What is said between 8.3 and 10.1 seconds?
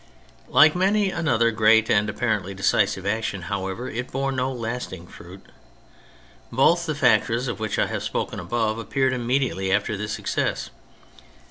above appeared immediately after